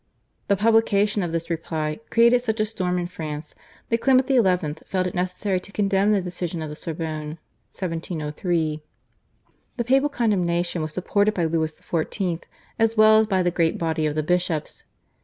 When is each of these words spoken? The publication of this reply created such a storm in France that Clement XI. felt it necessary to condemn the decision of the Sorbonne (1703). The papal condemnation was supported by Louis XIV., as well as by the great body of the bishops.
The 0.47 0.55
publication 0.55 1.21
of 1.21 1.31
this 1.31 1.51
reply 1.51 1.99
created 2.09 2.41
such 2.41 2.59
a 2.59 2.65
storm 2.65 2.97
in 2.97 3.05
France 3.05 3.53
that 3.89 3.99
Clement 4.01 4.27
XI. 4.27 4.83
felt 4.87 5.05
it 5.05 5.13
necessary 5.13 5.59
to 5.59 5.71
condemn 5.71 6.11
the 6.11 6.21
decision 6.23 6.63
of 6.63 6.69
the 6.69 6.75
Sorbonne 6.75 7.37
(1703). 7.71 8.81
The 9.77 9.83
papal 9.83 10.09
condemnation 10.09 10.81
was 10.81 10.91
supported 10.91 11.35
by 11.35 11.45
Louis 11.45 11.79
XIV., 11.79 12.41
as 12.79 12.97
well 12.97 13.19
as 13.19 13.27
by 13.27 13.43
the 13.43 13.51
great 13.51 13.77
body 13.77 14.07
of 14.07 14.15
the 14.15 14.23
bishops. 14.23 14.85